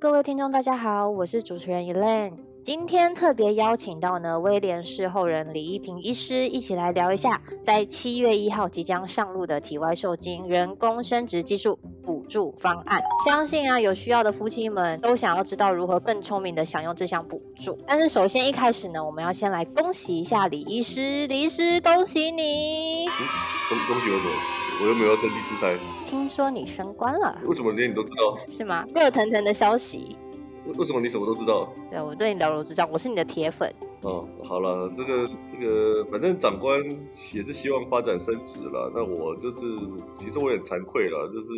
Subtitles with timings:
[0.00, 2.32] 各位听众，大家好，我是主持人 Elaine。
[2.64, 12.98] 今天特别邀请到呢威廉士后人李一平医师，一起来聊一下在七月一号即将上路的体外受精人工生殖技术补助方案。
[13.26, 17.78] 相信啊，有需要的夫妻们都想要知道如何更聪明的享用这项补助。
[17.86, 23.04] 但是首先一开始呢，我们要先来恭喜一下李医师，李医师恭喜你！
[23.68, 24.59] 恭恭喜我什么？
[24.82, 25.76] 我又没有要生第四胎。
[26.06, 28.38] 听说你升官了，为什么连你都知道？
[28.48, 28.84] 是吗？
[28.94, 30.16] 热腾腾的消息。
[30.64, 31.70] 为为什么你什么都知道？
[31.90, 33.70] 对，我对你了如指掌，我是你的铁粉。
[34.02, 36.80] 哦，好了，这个这个，反正长官
[37.34, 38.90] 也是希望发展升职了。
[38.94, 39.60] 那我就是，
[40.12, 41.48] 其实我也惭愧了，就是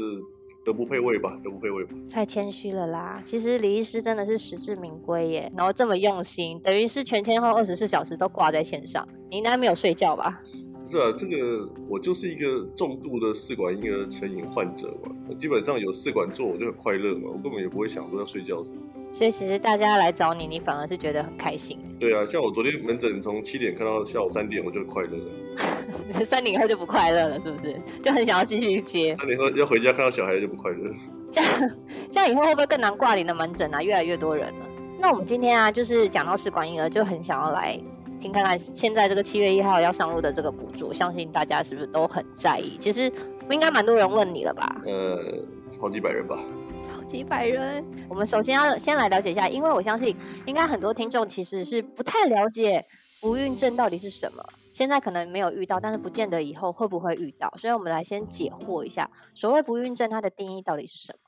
[0.64, 1.94] 德不配位吧，德不配位吧。
[2.10, 3.20] 太谦虚了啦！
[3.24, 9.06] 其实李医师真的是实至名归耶，然后这么用心，等于是全天候二十四小时都挂在线上。
[9.30, 10.40] 你应该没有睡觉吧？
[10.84, 18.78] 是啊，这个我就是一个重度的试管婴儿成瘾患者嘛，基本上有试管做我就很快乐嘛，我根本也不会想说要睡觉什么。
[19.12, 21.78] 所以其实大家来找你，你反而是觉得很开心。
[22.00, 26.22] 对啊，像我昨天门诊从七点看到下午三点，我就很快乐了。
[26.24, 27.80] 三点以后就不快乐了，是不是？
[28.02, 29.14] 就很想要继续接。
[29.16, 30.90] 三点后要回家看到小孩就不快乐。
[31.30, 31.70] 这样
[32.10, 33.82] 这样以后会不会更难挂你的门诊啊？
[33.82, 34.66] 越来越多人了。
[34.98, 37.78] 那我们今天啊，就是讲到试管婴儿，就很想要来。
[38.22, 42.76] 听看看现在这个七月一号要上路的这个补助，相信大家是不是都很在意？
[42.78, 43.12] 其实
[43.50, 44.80] 应该蛮多人问你了吧？
[44.86, 45.18] 呃，
[45.80, 46.38] 好几百人吧。
[46.94, 47.84] 好几百人。
[48.08, 52.86] 我们首先要先来了解一下，因为我相信应该很多听众其实是不太了解
[53.20, 54.44] 不孕症到底是什么。
[54.72, 57.52] 现在可能没有遇到，但是不见得以后会不会遇到。
[57.58, 61.21] 所以我们来先解惑一下，所谓不孕症它的定义到底是什么？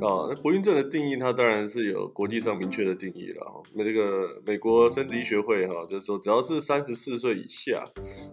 [0.00, 3.62] 啊，那不孕症的定义，它当然是有国际上明确的定义了哈。
[3.74, 7.84] 那这个美国生殖医学会哈，就是说只要是三十四岁以下，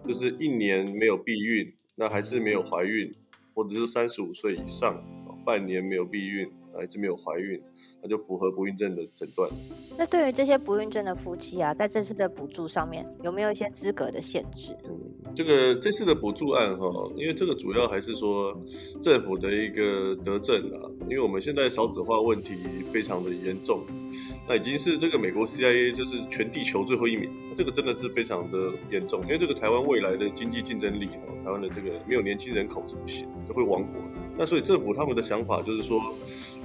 [0.07, 3.11] 就是一年没有避孕，那还是没有怀孕，
[3.55, 5.03] 或者是三十五岁以上，
[5.43, 6.51] 半年没有避孕。
[6.77, 7.61] 还是没有怀孕，
[8.01, 9.49] 那就符合不孕症的诊断。
[9.97, 14.75] 那对于这些不孕症的夫妻啊，在这次的补助上面有没有一些资格的限制？
[14.83, 14.99] 嗯，
[15.33, 18.55] 这个这次的补助案哈，因为这个主要还是说
[19.01, 22.55] 政府的一个德政啊，因为我们现在少子化问题
[22.91, 23.83] 非常的严重，
[24.47, 33.93] 那已经是这个美国 CIA 就是全地球最后一名，这个真的是非常的严重，因为这个台湾未来的经济竞争力哈，台湾的这个没有年轻人口是不行，这会亡国。
[34.37, 36.01] 那所以政府他们的想法就是说。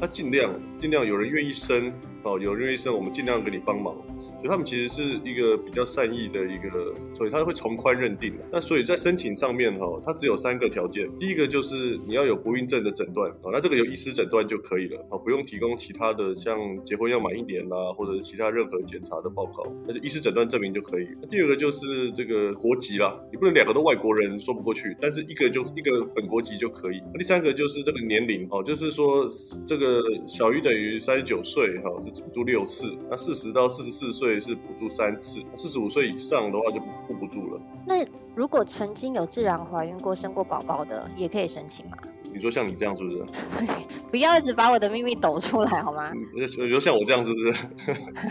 [0.00, 3.94] 他尽量尽量有人愿意生哦，有人愿意生，我们尽量给你帮忙。
[4.40, 8.44] 所以他们其实是一个比较善意的一个，所以他会从宽认定的。
[8.50, 11.06] 那所以在申请上面哈，它只有三个条件。
[11.18, 21.06] 第一个就是你要有不孕症的诊断啊，那这个有医师诊断就可以了啊，不用提供其他的像结婚要满一年啦，或者是其他任何检查的报告，那就医师诊断证明就可以。
[21.28, 27.02] 第二个就是这个国籍啦，你不能两个都外国人说不过去，但是一个就一个本国籍就可以。
[27.18, 29.28] 第三个就是这个年龄哦，就是说
[29.66, 34.29] 这个小于等于三十九岁哈是补助六次，那四十到四十四岁。
[34.38, 37.60] 是补助三次，四十五岁以上的话就不不补助了。
[37.86, 41.96] 那如果曾经有自然怀孕过、生过宝宝的，也可以申请吗？
[42.32, 43.24] 你说像你这样是不是？
[44.08, 46.12] 不要一直把我的秘密抖出来好吗？
[46.32, 47.52] 比如像我这样是不是？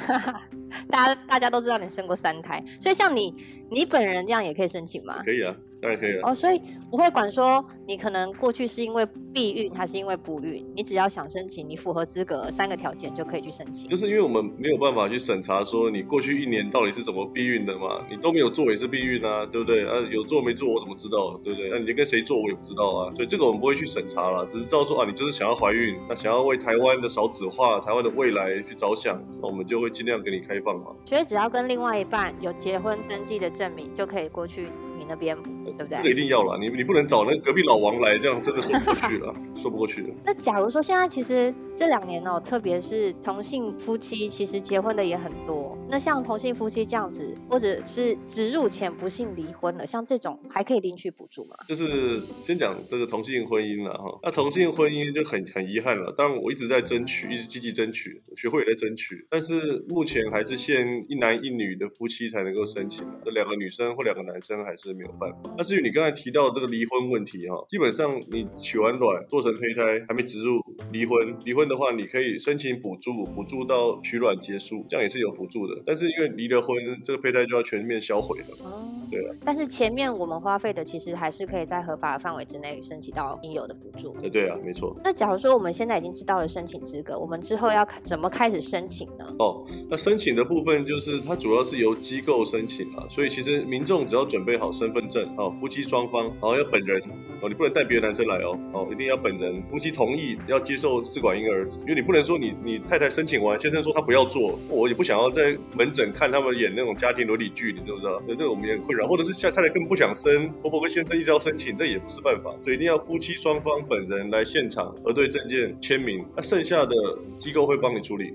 [0.90, 3.36] 大家大家都知道你生过三胎，所以像你
[3.70, 5.22] 你本人这样也可以申请吗？
[5.26, 5.54] 可以啊。
[5.82, 13.88] 当然可以了哦，所以不会管说你可能过去是因为避孕还是因为不孕，你只要想申请，你符合资格三个条件就可以去申请。
[13.88, 19.86] 就是因为我们没有办法去审查说你过去一年到底是怎么避孕的嘛，你都没有做也是避孕啊，对不对？
[19.88, 21.70] 啊，有做没做我怎么知道，对不对？
[21.70, 30.88] 那你跟谁做我也不知道啊，所以这个我们不会去审查了，只是知道说啊，你就是想要怀孕，那想要为台湾的少子化、台湾的未来去着想，那我们就会尽量给你开放嘛。
[31.06, 34.68] 所以只要跟另外一半有结婚登记的证明就可以过去。
[35.10, 35.98] 那边对不对？
[35.98, 40.10] 这个一定要了，你你不能找那个隔壁老王来，这样真的说不过去了， 说不过去了。
[40.24, 45.69] 那假如说现在其实这两年哦，特别是同性夫妻，其实结婚的也很多。
[45.90, 51.56] 那像同性夫妻这样子，或者是植入前不幸离婚了，像这种还可以领取补助吗？
[51.68, 54.20] 就是先讲这个同性婚姻了哈。
[54.22, 64.90] 那同性婚姻就很很遗憾了，当然我一直在争取，一直积极争取，学会也在争取，但是目前还是限一男一女的夫妻才能够申请，这两个女生或两个男生还是。
[65.00, 65.54] 没有办法。
[65.56, 70.60] 那至于你刚才提到这个离婚问题哈，基本上你取完卵做成胚胎还没植入
[70.92, 75.82] 离婚，离婚的话你可以申请补助，补助到取卵结束，这样也是有补助的。
[75.86, 78.99] 但是因为离了婚，这个胚胎就要全面销毁了。
[79.10, 79.36] 对啊。
[79.44, 84.16] 但是前面我们花费的其实还是可以在合法的范围之内申请到应有的补助。
[84.20, 84.96] 对对啊，没错。
[85.04, 89.26] 那假如说我们现在已经知道了申请资格，我们之后要怎么开始申请呢？
[89.40, 97.02] 哦，那申请的部分就是它主要是由机构申请啊，所以其实民众只要准备好身份证哦，夫妻双方，然后要本人
[97.42, 108.20] 哦，你不能带别的男生来哦，哦，一定要本人，夫妻同意要接受试管婴儿，因为你不能说你你太太申请完，先生说他不要做，我也不想要在门诊看他们演那种家庭伦理剧，你知不知道？
[108.26, 116.96] 所以这个我们也很困扰，或者是像太太更不想生，婆婆跟先生一直要申请，这也不是办法，所以一定要夫妻双方本人来现场核对证件签名，那剩下的
[117.40, 118.34] 机构会帮你处理。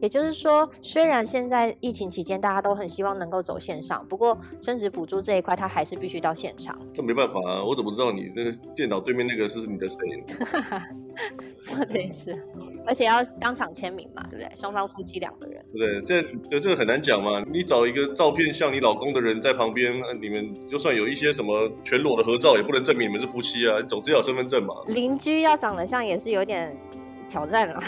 [0.00, 6.78] 也就是说，虽然现在疫情期间大家都很希望能够走线上，不过生殖补助这一块，他还是必须到现场。
[6.92, 9.98] 这没办法啊，我怎么知道你那个电脑对面那个是你的谁？
[11.58, 12.36] 说的也是，
[12.86, 14.56] 而且要当场签名嘛，对不对？
[14.56, 16.22] 双方夫妻两个人，对不对？
[16.48, 17.44] 这这个很难讲嘛。
[17.52, 19.92] 你找一个照片像你老公的人在旁边，
[20.22, 23.82] 你们就算有一些什么全裸的合照，也不能证明你们是夫妻啊。
[23.82, 24.74] 总之要身份证嘛。
[24.86, 26.76] 邻居要长得像，也是有点。
[27.28, 27.80] 挑战了，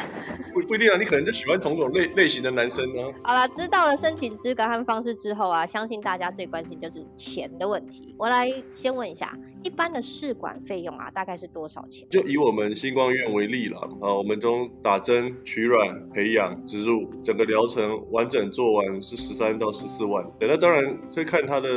[0.53, 3.03] 不不一定啊，你可能就喜欢同种类类型的男生呢。
[3.25, 8.15] 好了，知道了申请资格和方式之后啊，相信大家最关心就是钱的问题。
[8.19, 12.07] 我来先问一下，一般的试管费用啊，大概是多少钱？
[12.11, 20.25] 就以我们星光院为例了啊，我们中打针、取卵、培养、植入，整个疗程完整做完是十三到十四万。
[20.41, 21.69] 那当然会看他的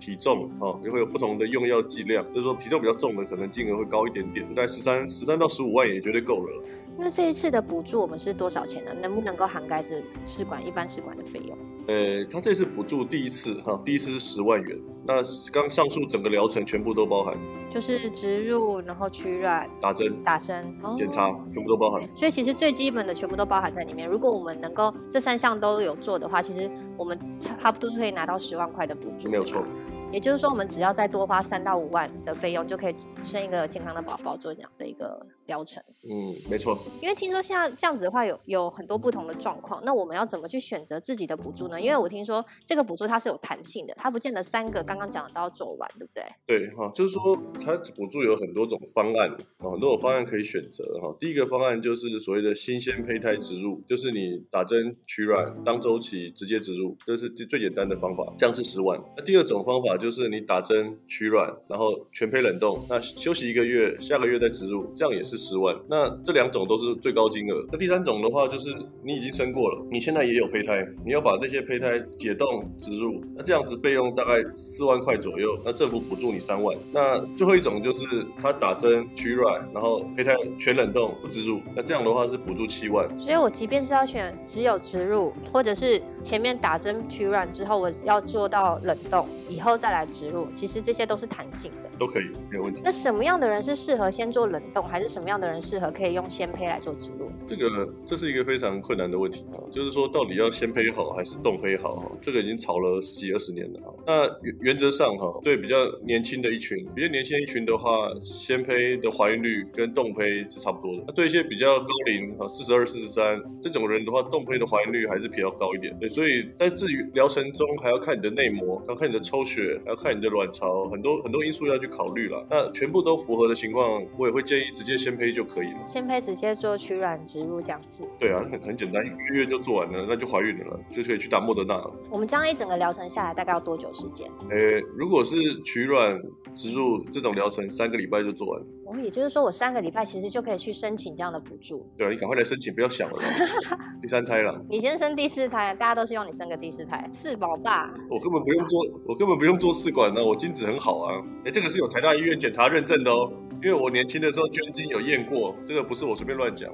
[0.00, 6.64] 体重啊，也会有不同的用药剂量，就是说体重比较重的，可能金额会高一点点，大概十三十三到十五万也绝对够了。
[7.02, 8.92] 那这一次的补助我们是多少钱呢？
[9.02, 11.58] 能不能够涵盖这试管一般试管的费用？
[11.88, 14.78] 呃，他这次补助第一次哈，第一次是十万元。
[15.04, 15.14] 那
[15.52, 17.36] 刚上述整个疗程全部都包含，
[17.68, 20.64] 就是植入，然后取卵、打针、打针、
[20.96, 22.00] 检查，全部都包含。
[22.14, 24.08] 所以其实最基本的全部都包含在里面。
[24.08, 29.28] 如果我们能够这三项都有做的话，其实我们差不多可以拿到十万块的补助。
[29.28, 29.64] 没有错。
[30.12, 35.82] 也就是说，我们只要再多花三到五万的费用，就可以生一个健康的宝宝，做这样的一个疗程。
[36.02, 36.78] 嗯，没错。
[37.00, 41.80] 因为听说现在这样子的话，有有很多不同的状况，那我们要怎么去选择自己的补助呢？
[41.80, 46.24] 因为我听说这个补助它是有弹性的，它不见得三个刚刚讲的都要做完，对不对？
[46.46, 47.34] 对哈，就是说
[47.64, 49.30] 它补助有很多种方案
[49.60, 51.16] 啊，很多种方案可以选择哈。
[51.18, 59.00] 第一个方案就是所谓的新鲜胚胎植入，就是你打针取卵当周期直接植入，这是最简单的方法，降至十万。
[59.16, 65.74] 那第二种方法就是你打针取卵，然后全胚冷冻，那休息一个月，下个月再植入，这样也是十万。
[65.88, 67.64] 那这两种都是最高金额。
[67.70, 76.76] 那第三种的话，就是你已经生过了，你现在也有胚胎，你要把那些胚胎解冻植入，那这样子费用大概四万块左右，那政府补助你三万。
[76.90, 83.08] 那最后一种就是他打针取卵，然后胚胎全冷冻不植入，那这样的话是补助七万。
[83.20, 89.28] 所以我即便是要选只有植入，或者是前面打针取卵之后，我要做到冷冻。
[89.48, 92.80] 以后再来植入，其实这些都是弹性的，都可以，没有问题。
[92.84, 97.30] 那什么样的人是适合先做冷冻，还是什么样的人适合可以用鲜胚来做植入？
[97.46, 101.96] 这个这是一个非常困难的问题啊，就是说到底要鲜胚好还是冻胚好？
[101.96, 103.94] 哈，这个已经吵了十几二十年了哈。
[104.06, 111.04] 那原原则上哈，对比较年轻的一群，比较年轻一群的话，鲜胚的怀孕率跟冻胚是差不多的。
[111.06, 115.96] 那对一些比较高龄啊，四十二、四十三这种人的话，冻胚的怀孕率还是比较高一点。
[116.00, 119.42] 对，所以但至于疗程中还要看你的内膜，要看你的抽。
[119.42, 122.46] 血要看你的卵巢，很多很多因素要去考虑了。
[122.50, 125.84] 那全部都符合的情况，我也会建议直接先胚就可以了。
[125.84, 128.06] 先胚直接做取卵植入这样子。
[128.18, 131.92] 对啊，很很简单，一个月就做完了，那就怀孕了，就可以去打莫德纳了。
[132.10, 134.30] 我们这样一整个疗程下来，大概要多久时间？
[134.50, 136.18] 诶，如果是取卵
[136.54, 138.66] 植入这种疗程，三个礼拜就做完了。
[138.86, 141.88] 哦，也就是说，我三个礼拜其实就可以去申请这样的补助。
[141.96, 143.18] 对啊，你赶快来申请，不要想了。
[144.02, 144.60] 第三胎了。
[144.68, 147.92] 你先生第四胎，大家都希望你生个第四胎，四宝爸。
[148.10, 151.22] 我根本不用做，我根本不用做试管呢，我精子很好啊。
[151.44, 156.70] 哎，这个是有台大医院检查认证的哦，因为我年轻的时候捐精有验过，这个不是我随便乱讲。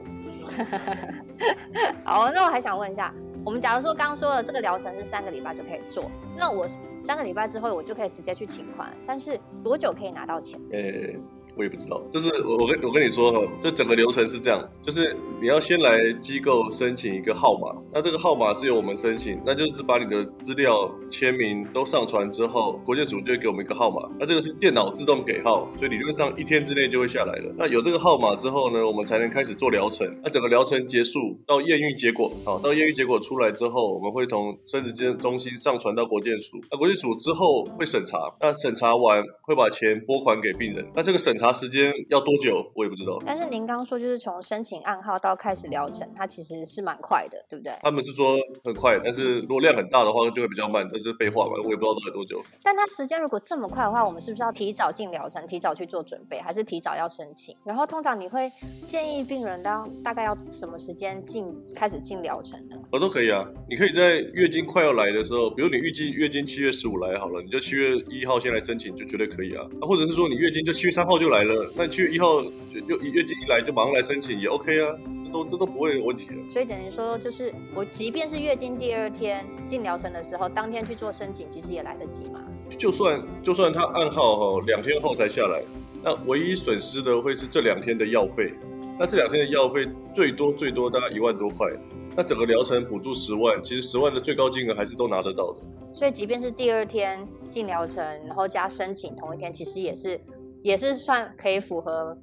[2.04, 3.14] 好，那我还想问一下，
[3.44, 6.66] 我们假如说刚刚说了这个疗程是三个礼拜就可以做，那我
[7.00, 10.58] 三个礼拜之后我就可以直接去请款，但是多久可以拿到钱？
[10.72, 11.38] 呃。
[11.58, 27.52] 我也不知道，就是我我跟我跟你说哈，这整个流程是这样，就是你要先来机构申请一个号码，那这个号码是由我们申请，那就是把你的资料、签名都上传之后，国建署就会给我们一个号码，那这个是电脑自动给号，所以理论上一天之内就会下来了。
[27.56, 30.08] 那有这个号码之后呢，我们才能开始做疗程。
[30.22, 41.47] 那整个疗程结束到验孕结果，好，到验孕结果出来之后，我们会从生殖中心上传到国建署，那国建署之后会审查，那审查完会把钱拨款给病人，那这个审查。
[41.48, 43.18] 查时间要多久，我也不知道。
[43.24, 47.72] 但是您刚刚说，就是从申请暗号到开始疗程，它其实是蛮快的，对不对？
[47.80, 52.42] 他们是说很快，但是如果量很大的话，就会比较慢，这是废话嘛，我也不知道大概多久。
[52.62, 57.56] 但它时间如果这么快的话，我们是不是要提早进疗程，提早去做准备，还是提早要申请？
[57.64, 58.52] 然后通常你会
[58.86, 62.76] 建议病人到大概要什么时间进开始进疗程呢？
[62.92, 69.64] 我都可以啊，你可以在月经快要来的时候，比如你预计月经七月十五来好了，你就七月一号先来申请，就绝对可以啊。
[69.80, 76.35] 啊，或者是说你月经就七月三号就来了，那七月一号就就月经一来就马上来申请也 OK 啊，这都这都不会有问题的。
[76.50, 82.42] 所以等于说，就是我即便是月经第二天进疗程的时候，当天去做申请，其实也来得及嘛。
[82.76, 85.62] 就算就算他暗号哈两天后才下来，
[86.02, 88.52] 那唯一损失的会是这两天的药费。
[88.99, 91.68] 那这两天的药费最多最多大概一万多块，
[92.16, 95.59] 那整个疗程补助十万，其实十万的最高金额还是都拿得到的。
[95.95, 100.21] 所以即便是第二天进疗程，然后加申请同一天，其实也是
[100.62, 102.16] 也是算可以符合，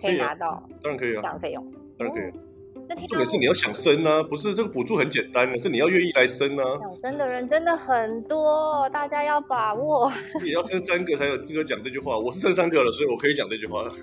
[0.00, 1.72] 可以拿到当然可以啊这样费用。
[1.98, 2.32] 当然可以。
[3.08, 6.64] 重点是你要想生啊，不是这个补助很简单的，是你要愿意来生啊。
[6.78, 10.10] 想生的人真的很多，大家要把握。
[10.42, 13.90] 你也要生三个才有资格讲这句话，我是生三个了，所以我可以讲这句话。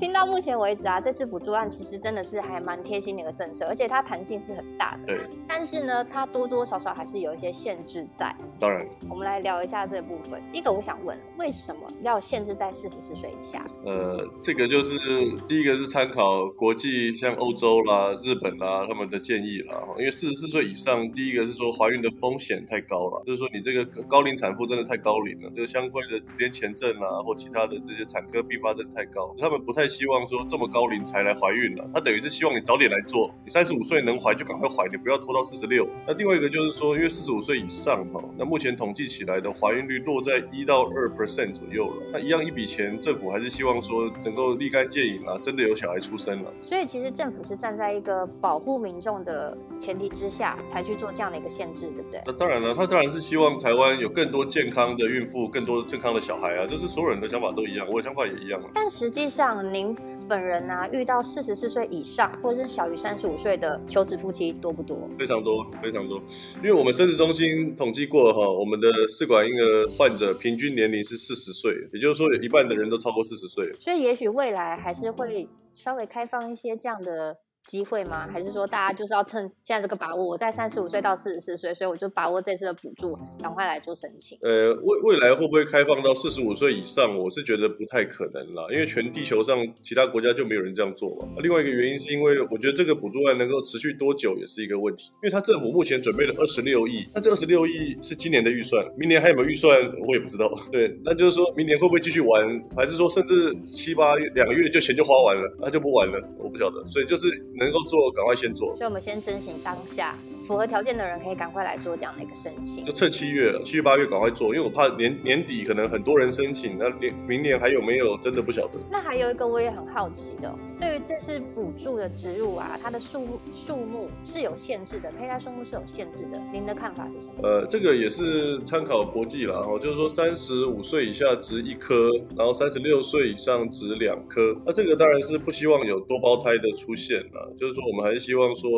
[0.00, 5.06] 听到目前为止啊，这次补助案其实真的是还蛮贴心的一个政策，而且它弹性是很大的。
[5.06, 8.34] 对，但是呢，它多多少少还是有一些限制在。
[8.58, 10.42] 当然，我们来聊一下这部分。
[10.52, 13.64] 第一个，我想问，为什么要限制在四十四岁以下？
[13.84, 14.98] 呃，这个就是
[15.46, 35.88] 第一个是参考国际像欧洲啦、日本啦他们的建议啦，因为四十四岁以上，第一个是说怀孕的风险太高了，就是说你这个高龄产妇真的太高龄了，这个相关的子痫前症啊或其他的这些产科并发症太高，他们不太希望说这么高龄才来怀孕了，他等于是希望你早点来做，你三十五岁能怀就赶快怀，你不要拖到四十六。
[36.06, 46.52] 那另外一个就是说，因为四十五岁以上哈，那目前统计起来的怀孕率落在一到二 percent 左右了，那一样一笔钱，政府还是希望说能够立竿见影啊，真的有小孩出生了。
[46.62, 52.22] 所以其实政府是站在一个保护民众的前提之下，才去做这样的一个限制，对不对？
[52.26, 58.70] 那当然了，他当然是希望台湾有更多健康的孕妇，更多健康的小孩啊，就是所有人的想法都一样，我的想法也一样啊。
[58.74, 59.96] 但实际上，您
[60.28, 65.08] 本人呢、遇到四十四岁以上或者是小于三十五岁的求职夫妻多不多？
[65.18, 66.22] 非常多，非常多，
[66.56, 73.72] 因为我们生殖中心统计过哈，我们的试管婴儿患者平均年龄是四十岁，也就是说有一半的人都超过四十岁。
[73.78, 78.28] 所以也许未来还是会稍微开放一些这样的机会吗？
[78.32, 80.24] 还是说大家就是要趁现在这个把握？
[80.24, 84.38] 我在三十五岁到四十四岁，所以我就把握这次的补助，赶快来做申请。
[84.42, 87.16] 呃，未未来会不会开放到四十五岁以上？
[87.18, 91.26] 我是觉得不太可能啦，因为全地球上其他国家就没有人这样做嘛。
[91.42, 100.50] 另外一个原因是因为我觉得这个补助案能够持续多久也是一个问题，因为他政府目前准备了二十六亿，那这二十六亿是今年的预算，明年还有没有预算我也不知道。
[100.72, 106.84] 对，那就是说明年会不会继续玩，还是说甚至七八两个月就钱就花完了，那就不玩了，我不晓得。
[106.86, 110.16] 所以就是能够做赶快先做，所以我们先珍惜当下，
[110.46, 112.84] 符合条件的人可以赶快来做这样的一个申请。
[112.84, 118.78] 就趁七月了，七月八月赶快做，因为我怕年年底可能很多人申请，那年明年还有没有真的不晓得。
[118.90, 127.34] 那还有一个我也很好奇的，对于这次补助的植入啊，它的数数目是有限制的，胚胎数目是有限制的，您的看法是什么？
[127.44, 134.60] 呃，这个也是参考国际啦，哈，就是说三十五岁以下植一颗，然后三十六岁以上植两颗。
[134.66, 138.68] 那这个当然是不希望有多胞胎的出现啦，就是说我们还是希望说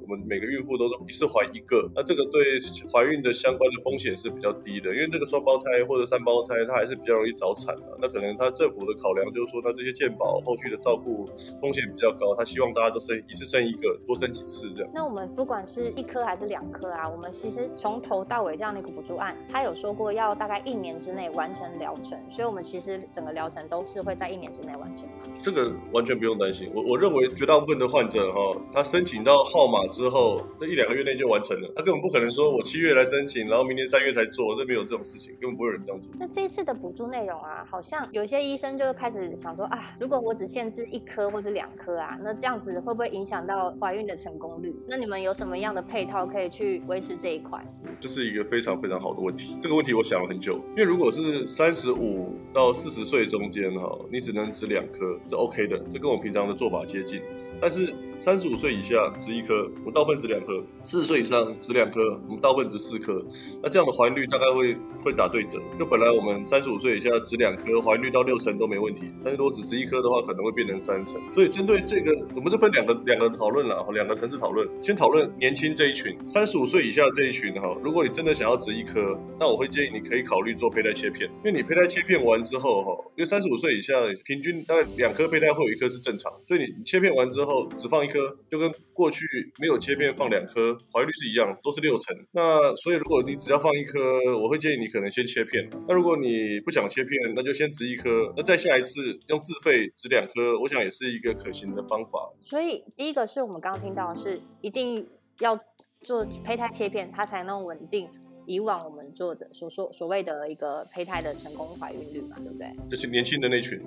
[0.00, 2.58] 我们每个孕妇都是一次怀一个，那这个对
[2.90, 7.98] 怀孕的相关的风险是比较低的，因为这个双胞胎或者三胞胎它还是比较容易早产的。
[8.00, 11.28] 那可能他政府的考量就是说，那这些健保后续的照顾
[11.60, 14.90] 风险比较高，他希望大家都生一次生一个，多生几次这样。
[14.94, 25.08] 那我们不管是一颗还是两颗啊，我们其实从头到尾这样的一个补助案，他有说过要大概一年之内完成疗程，所以我们其实整个疗程都是会在一年之内完成。
[25.40, 36.10] 这个完全不用担心，我我认为绝大部分的患者哈，他申请到号码之后，这一两个月内就完成了，他根本不可能说我七月来申请，然后明年三月才做，这没有这种事情，根本不会有人这样做。
[36.18, 44.74] 那这一次的补助内容啊，好像有些医生就开始想说啊，如果我只限制一颗或是两颗啊，那这样子会不会影响到怀孕的成功率？
[44.86, 47.60] 那你们有什么样的配套可以去维持这一块？
[48.00, 49.56] 这是一个非常非常好的问题。
[49.62, 57.20] 这个问题我想了很久，因为如果是三十五到四十岁中间哈，你只能植两颗，这 OK 的，这跟我平常的做法接近。
[57.60, 63.24] 但是三十五岁以下植一颗，我们到分植两颗；四十岁以上植两颗，我们大部分植四颗，
[63.62, 65.58] 那这样的怀孕率大概会会打对折。
[65.78, 71.18] 就本来我们三十五岁以下植两颗，怀孕率到六成都没问题，但是如果只植一颗的话，可能会变成三成。
[71.32, 74.68] 所以针对这个，我们就分两个两个讨论了，两个层次讨论。
[74.82, 83.94] 先讨论年轻这一群，三十五岁以下这一群哈，如果你真的想要植一颗，那我会建议你可以考虑做胚胎切片，因为你胚胎切片完之后哈，因为三十五岁以下
[84.26, 89.24] 平均大概两颗胚胎会有一颗是正常，所以你切片完之后只放一颗，就跟过去
[89.58, 90.76] 没有切片放两颗。
[90.92, 92.16] 怀率是一样，都是六成。
[92.32, 95.70] 那所以如果你只要放一颗，我会建议你可能先切片。
[95.88, 98.32] 那如果你不想切片，那就先植一颗。
[98.36, 102.30] 那再下一次用自费植两颗，我想也是一个可行的方法。
[102.42, 105.58] 所以第一个是我们刚刚听到是一定要
[106.02, 108.08] 做胚胎切片，它才能稳定
[108.46, 112.68] 以往我们做的所说所谓的一个胚胎的成功怀孕率嘛，对不对？
[112.90, 113.80] 就是年轻的那群。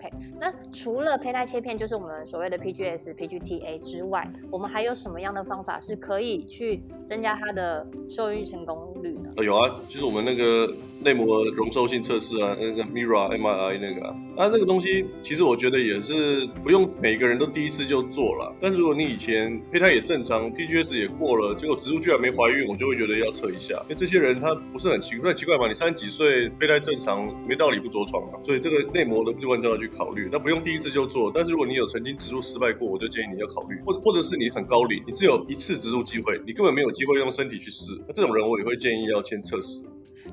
[0.00, 9.30] OK，那除了胚胎切片，就是我们所谓的 PGS、PGTA 之外，我们还有什么样的方法是可以去增加它的受孕成功率呢？
[9.36, 10.74] 呃有啊，就是我们那个。
[11.02, 18.54] 内膜容受性测试啊，那个 Mira MRI 那个啊，啊那个东西其实我觉得也是不用每个人都第一次就做了。
[18.60, 23.74] 但如果你以前胚胎也正常，PGS 也过了，结果植入居然没怀孕，我就会觉得要测一下。
[23.84, 25.68] 因为这些人他不是很奇怪，很奇怪嘛？
[25.68, 28.38] 你三十几岁胚胎正常，没道理不着床嘛。
[28.44, 30.28] 所以这个内膜的部分就要去考虑。
[30.30, 33.76] 那不用第一次就做，但是如果你有曾经植入失败过，我就建议你要考虑。
[33.86, 37.98] 或或者是你很高龄，你只有一次植入机会，你根本没有机会用身体去试。
[38.06, 39.80] 那这种人我也会建议要先测试。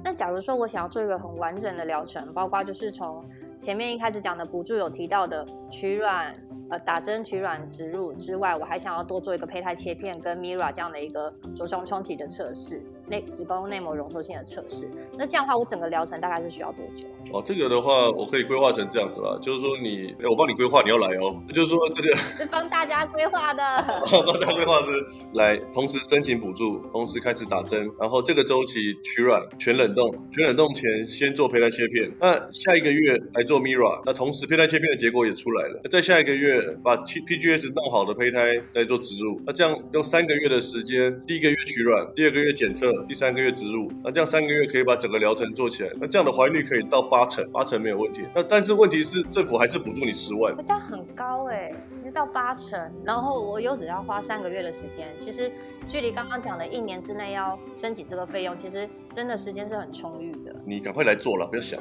[0.07, 3.21] 那假如说我想要做一个很完整的疗程，包括就是从
[3.59, 6.33] 前面一开始讲的补助有提到的取卵。
[6.69, 14.89] 呃，打针取卵植入之外，我还想要多做一个胚胎切片跟 Mira 这样的一个着床冲击的测试，内子宫内膜容缩性的测试。
[15.17, 17.05] 那这样的话，我整个疗程大概是需要多久？
[17.31, 21.41] 哦，这个的话，我可以规划成这样子啦，就是说你，我帮你规划，你要来哦。
[21.53, 23.63] 就是说这个 是帮大家规划的，
[24.25, 36.47] 帮大家规划是来同时申请补助，同时开始打针，然后这个周期取卵全冷冻，全冷冻前先做胚胎切片，那下一个月来做 Mira，那同时胚胎切片的结果也出来了，在下一个月。
[36.83, 48.23] 把 P P G S 弄好的胚胎再做植入，那这样用三个月的时间，第一个月取卵，第二个月检测，第三个月植入，那这样三个月可以把整个疗程做起来，那这样的怀孕率可以到八成，八成没有问题。
[48.33, 55.51] 那但是问题是政府还是补助你十万，这样很高哎，其实到八成，然后我又只要花三个月的时间，其实。
[55.89, 60.53] 距离刚刚讲的一年之内要申请这个费用，其实真的时间是很充裕的。
[60.65, 61.79] 你赶快来做了，不要想。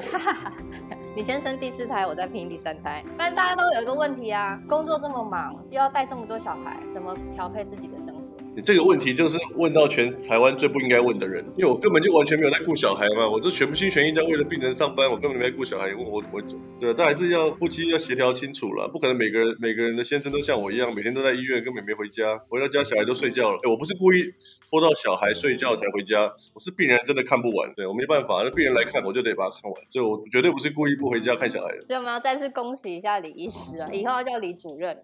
[1.17, 3.05] 你先生第四胎，我再拼第三胎。
[3.17, 8.21] 不然大家都有一个问题啊，工作这么忙，又要带这么多小孩，怎么调配自己的生活？
[8.57, 15.91] 你这个问题就是问到全台湾最不应该问的人，因为我根本就完全没有在顾小孩嘛，我就全心全意在为了病人上班，我根本没在顾小孩。
[15.91, 16.57] 你问我怎么走？
[16.81, 23.59] 对，但还是要夫妻要协调清楚了，不可能每个人每个人的先生都像我一样，每天都在医院，根本没回家，回到家小孩都睡觉了。
[23.69, 24.33] 我不是故意
[24.71, 26.23] 拖到小孩睡觉才回家，
[26.55, 31.85] 我是病人真的看不完，对我没办法，那病人来看我就得把他看完，所以我绝对不是故意不回家看小孩的。
[31.85, 34.97] 所以我们要再次恭喜一下李医师啊，以后要叫李主任。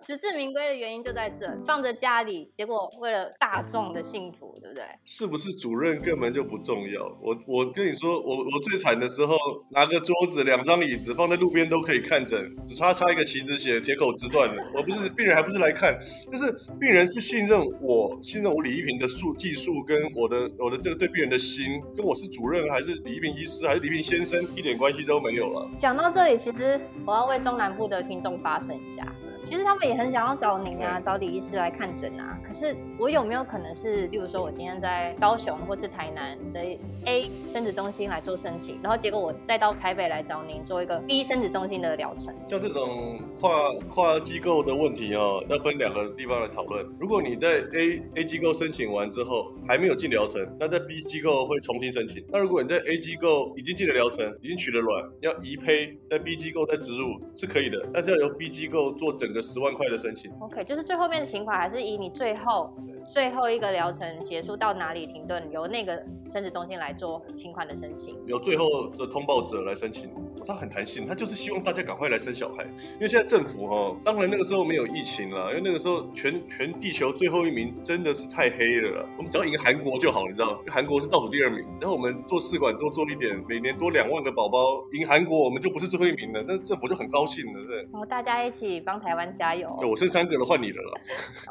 [0.00, 4.84] 实至名归的原因就在这，放着家里，结果为了大众的幸福，对不对？
[5.04, 7.02] 是不是主任根本就不重要？
[7.20, 9.36] 我我跟你说，我我最惨的时候，
[9.70, 14.62] 拿个桌子、两张椅子放在路边都可以看诊，只差插一个旗子写铁口直断了。
[14.74, 15.98] 我不是病人，还不是来看，
[16.30, 25.68] 就是病人是信任我，信任我李一平的术技术跟我的我的这个对病人的心，跟我是主任还是李一平医师还是李一平先生一点关系都没有了。
[25.76, 29.06] 讲到这里，其实我要为中南部的听众发声一下。
[29.44, 32.38] 其实他们也很想要找您啊，找李医师来看诊啊。
[32.46, 36.60] 可是我有没有可能是，例如说我今天在高雄或是台南的
[37.06, 42.34] A 生殖中心来做申请，然后结果我再到台北来找您做一个 B 生殖中心的疗程。
[42.46, 46.84] 像这种跨跨机构的问题哦，要分两个地方来讨论。
[47.00, 52.22] 如果你在 A A 机构申请完之后还没有进疗程，那在 B 机构会重新申请。
[52.28, 59.38] 那如果你在 A 机构已经进了疗程，已经取了卵，要移胚在 B 机构再植入是可以的，但是要由 B 机构做整个。
[59.48, 62.74] 十万快的申请，OK，就是最后面的情况还是以你最后
[63.08, 65.96] 最后一个疗程结束到哪里停顿，由那个
[66.28, 70.10] 生殖中心来做请款的申请，由最后的通报者来申请。
[70.46, 84.58] 他很弹性，他就是希望大家赶快来生小孩，因为现在政府哈，当然那个时候没有疫情了，因为那个时候全全地球最后一名真的是太黑了，我们只要赢韩国就好，你知道，韩国是倒数第二名，然后我们做试管多做一点，每年多两万个宝宝，
[84.92, 87.82] 赢韩国我们就不是最后一名了，那政府就很高兴了，对。
[87.92, 89.68] 哦，大家一起帮台湾加油。
[89.82, 91.00] 我生三个了，换你的了。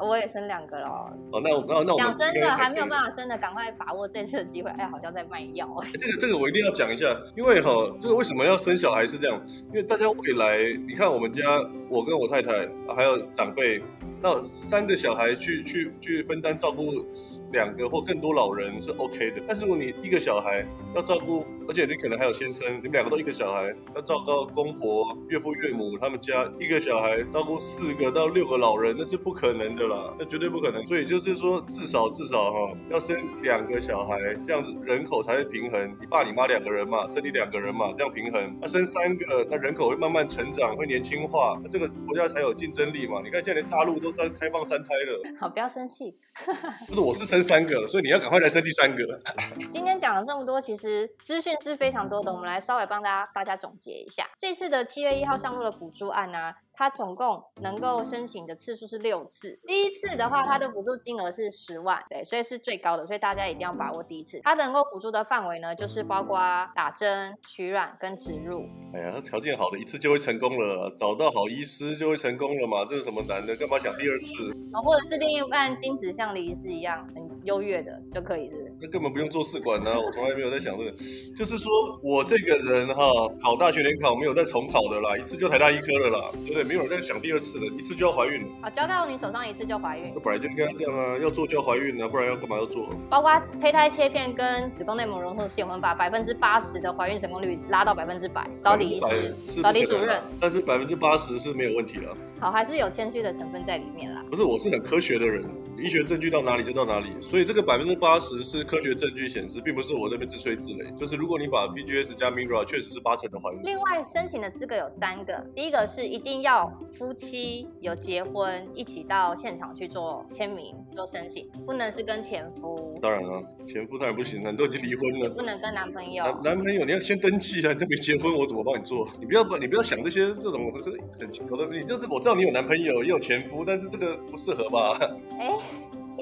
[0.00, 0.88] 我也生两个了。
[1.32, 4.70] 哦，那那那我想生的还没有办法生的，赶快把握这次的机会。
[4.72, 5.68] 哎，好像在卖药。
[5.94, 7.06] 这个这个我一定要讲一下，
[7.36, 9.40] 因为哈，这个为什么要生小孩是这样。
[9.68, 11.42] 因为大家未来，你看我们家，
[11.88, 13.82] 我跟我太太还有长辈，
[14.20, 17.06] 那三个小孩去去去分担照顾
[17.52, 30.84] 两个或更多老人是 OK 的，但是如果你一个小孩要照顾，而且你可能还有先生，你们两个都一个小孩，要照顾公婆、岳父岳母他们家一个小孩照顾四个到六个老人，那是不可能的啦，那绝对不可能。
[30.86, 35.96] 所以就是说，至少至少哈，要生两个小孩，这样子人口才会平衡。
[36.00, 38.58] 你爸你妈两个人嘛，生你两个人嘛，这样平衡。
[38.60, 43.20] 那生三个，那人口会慢慢成长，会年轻化，这个国家才有竞争力嘛。
[43.22, 45.22] 你看现在连大陆都在开放三胎了。
[45.40, 46.18] 好，不要生气。
[46.88, 49.20] 不是，我是生三个了，所以你要赶快来生第三个。
[49.70, 54.26] 今天讲了这么多，其实资讯是非常多的，我们来稍微帮大家大家总结一下。
[54.36, 56.54] 这次的七月一号项目的补助案呢？
[56.78, 64.40] 它总共能够申请的次数是六次，第一次的话，他的补助金额是十万，对，所以是最高的，所以大家一定要把握第一次。
[64.44, 66.38] 它能够补助的范围呢，就是包括
[66.76, 68.64] 打针、取卵跟植入。
[68.94, 73.56] 哎呀，条件好的一次就会成功了，找到好医师就会成功了嘛，这是什么难的？
[73.56, 74.52] 干嘛想第二次？
[74.72, 78.67] 啊，或者是另一半精子像李医师一样很优越的就可以，是不是？
[78.80, 80.92] 那根本不用做试管呢，我从来没有在想这个，
[81.36, 83.02] 就是说我这个人哈，
[83.42, 86.62] 考大学联考没有再重考的啦，一次就台大医科了啦，对不对？
[86.62, 88.46] 没有人在想第二次的，一次就要怀孕。
[88.60, 90.12] 啊，交到你手上一次就怀孕。
[90.14, 92.88] 那本来就应该这样啊，要做就要怀孕啊，不然要干嘛要做？
[93.10, 100.22] 包括胚胎切片跟子宫内膜溶术，我们把百分之八十的怀孕成功率拉到百分之百，找李医师，找李主任。
[100.40, 102.16] 但是百分之八十是没有问题的。
[102.40, 104.24] 好，还是有谦虚的成分在里面啦。
[104.30, 105.44] 不是，我是很科学的人，
[105.76, 110.94] 医学证据到哪里就到哪里，所以这个百分之八十是科学证据显示，并不是我这边自吹自擂。
[110.94, 113.60] 就是如果你把 PGS 加 Mira，确实是八成的怀孕。
[113.64, 122.96] 另外，申请的资格有三个，第一个是一定要夫妻有结婚，一起到现场去做签名做申请，不能是跟前夫。
[123.02, 125.30] 当然了，前夫当然不行了，你都已经离婚了。
[125.30, 126.22] 不能跟男朋友。
[126.22, 129.08] 男男朋友你要先登记啊，你都没结婚，我怎么帮你做？
[129.18, 130.72] 你不要把，你不要想这些这种
[131.18, 133.02] 很奇怪的，你就是我知道你有男朋友。
[133.02, 134.98] 也有前夫，但是这个不适合吧？
[135.40, 135.50] 哎，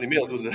[0.01, 0.51] 你没有是不是？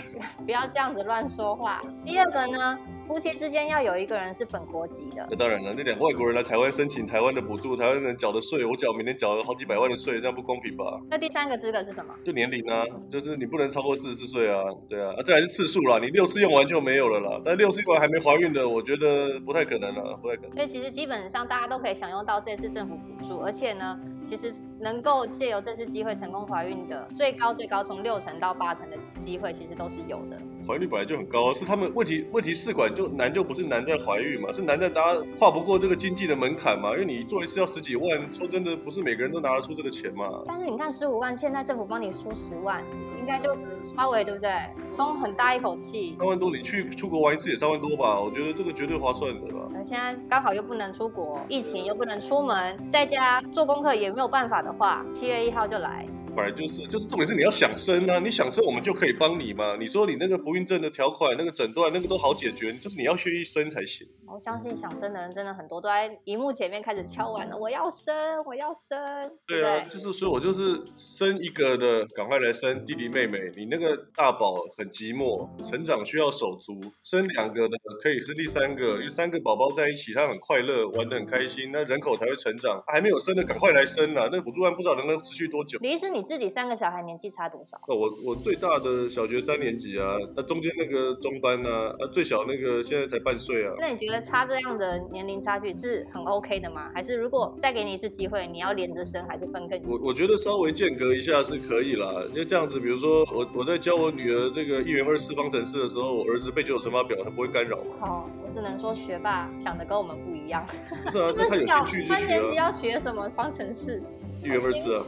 [0.46, 1.82] 不要这样子乱说话。
[2.06, 2.80] 第二个呢？
[3.12, 5.74] 夫妻之间要有一个人是本国籍的，那当然了。
[5.76, 10.98] 那两个外国人来台湾申请台湾的补助，台湾人缴的税，我缴每年缴了好几百万的税，这样不公平吧？
[11.10, 12.14] 那第三个资格是什么？
[12.24, 17.42] 就年龄啊，就是你不能超过四十四岁啊，对啊，这还是次数啦，你六次用完就没有了啦。
[17.44, 20.54] 但六次用完还没怀孕的，我觉得不太可能了，不太可能。
[20.54, 30.38] 所以其实基本上大家都可以享用到这次政府补助，而且呢，其实能够借由这次机会成功怀孕的，最高最高从六成到八成的机会，其实都是有的。
[30.66, 33.82] 怀孕率本来就很高，是他们问题问题试管就难就不是难。
[33.82, 36.92] 在怀孕嘛，是难在大家跨不过这个经济的门槛嘛？
[36.94, 40.44] 因为你做一次要十几万，说真的，不是每个人都拿得出这个钱嘛。
[40.46, 42.84] 但是你看十五万，现在政府帮你出十万，
[43.20, 44.52] 应该就稍微对不对？
[44.88, 46.16] 松很大一口气。
[46.20, 48.22] 三万多，你去出国玩一次也三万多吧？
[48.22, 49.68] 我觉得这个绝对划算的吧。
[49.74, 56.06] 那现在刚好又不能出国，疫情又不能出门，在家做功课也没有办法的话，七月一号就来。
[56.34, 58.20] 本来就是，就是重点是你要想生啊！
[58.20, 59.76] 你想生，我们就可以帮你嘛。
[59.78, 64.08] 你说你那个不孕症的条款、那个诊断，那个都好解决，就是你要愿意生才行。
[64.32, 68.16] 我相信想生的人真的很多，都在荧幕前面开始敲完了，我要生，
[68.46, 68.98] 我要生。
[69.46, 73.52] 对啊，就是所以我就是生一个的，赶快来生弟弟妹妹。
[73.58, 82.82] 你那个大宝很寂寞，成长需要手足，生两个的可以生第三个，因为三个宝宝在一起，他很快乐，玩的很开心，那人口才会成长。
[82.88, 84.30] 还没有生的，赶快来生啊！
[84.32, 85.78] 那补助案不知道能够持续多久。
[85.82, 87.78] 李医师，你自己三个小孩年纪差多少？
[87.88, 93.74] 哦，我我最大的小学三年级啊，那中间那个中班啊，啊最小那个现在才半岁啊。
[93.78, 94.21] 那你觉得？
[94.22, 96.90] 差这样的年龄差距是很 OK 的吗？
[96.94, 99.82] 还是如果再给你一次机会，你要连着生还是分更？
[99.88, 107.84] 我我觉得稍微间隔一下是可以啦，因为这样子，比如说我我在教我女儿这个一元二次方程式的时候，我儿子背九九乘法表，他不会干扰嘛。
[108.00, 110.66] 好，我只能说学霸想的跟我们不一样。
[111.06, 112.16] 不是啊， 他有兴趣就学。
[112.16, 114.02] 三年级要学什么方程式？
[114.44, 115.04] 一元二次啊。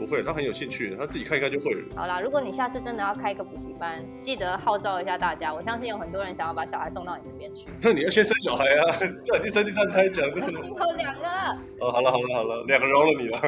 [0.00, 1.84] 不会，他很有兴趣，他自己看一看就会了。
[1.94, 5.52] 好啦，如果你下次真的要开一个补习班，记得号召一下大家。
[5.52, 7.66] 我相信有很多人想要把小孩送到你这边去。
[7.82, 10.40] 那 你要先生小孩啊， 叫第三第三胎讲的。
[10.50, 11.58] 今后两个了。
[11.80, 13.38] 哦，好了好了好了，两个饶了你了，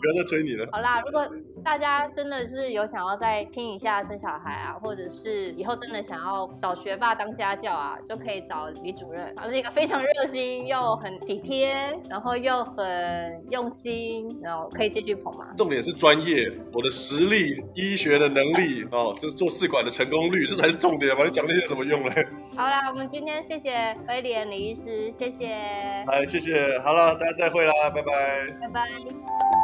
[0.00, 0.66] 不要再追你了。
[0.72, 1.26] 好啦，如果
[1.64, 9.34] 大家真的是有想要再听一下生小孩啊，或者是以后真的想要找学霸当家教啊，就可以找李主任。
[9.36, 15.46] 他是一个非常热心又很体贴，然后又很用心，然后可以继续捧嘛。
[15.56, 21.24] 重点是专业，我的实力、医学的能力哦，就是做试管的成功率，这才是重点嘛！
[21.24, 22.26] 你讲那些有什么用嘞？
[22.56, 25.46] 好啦，我们今天谢谢威廉李医师，谢谢。
[26.08, 29.61] 哎，谢谢，好了，大家再会啦，拜拜，拜拜。